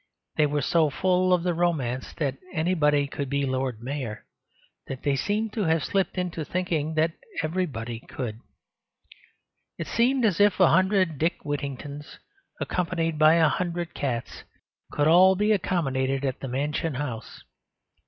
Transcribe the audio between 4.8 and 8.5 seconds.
that they seemed to have slipped into thinking that everybody could.